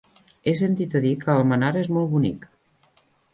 [0.45, 2.49] He sentit a dir que Almenara és molt bonic.